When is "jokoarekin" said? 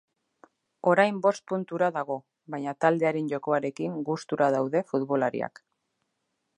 3.35-4.01